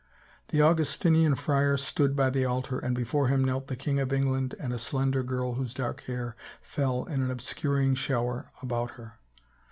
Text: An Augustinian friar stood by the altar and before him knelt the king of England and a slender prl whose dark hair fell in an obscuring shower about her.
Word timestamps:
An 0.51 0.59
Augustinian 0.59 1.35
friar 1.35 1.77
stood 1.77 2.15
by 2.15 2.31
the 2.31 2.43
altar 2.43 2.79
and 2.79 2.95
before 2.95 3.27
him 3.27 3.43
knelt 3.45 3.67
the 3.67 3.75
king 3.75 3.99
of 3.99 4.11
England 4.11 4.55
and 4.59 4.73
a 4.73 4.79
slender 4.79 5.23
prl 5.23 5.57
whose 5.57 5.75
dark 5.75 6.01
hair 6.07 6.35
fell 6.59 7.03
in 7.05 7.21
an 7.21 7.29
obscuring 7.29 7.93
shower 7.93 8.49
about 8.63 8.89
her. 8.97 9.19